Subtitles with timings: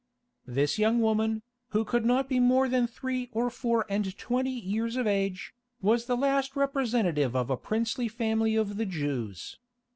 [0.47, 4.95] This young woman, who could not be more than three or four and twenty years
[4.95, 9.59] of age, was the last representative of a princely family of the Jews.